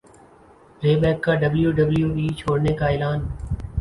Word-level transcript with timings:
رے 0.81 0.93
بیک 1.01 1.17
کا 1.23 1.33
W 1.41 1.71
W 1.77 2.09
E 2.17 2.27
چھوڑنے 2.39 2.73
کا 2.79 2.85
اعلان 2.91 3.19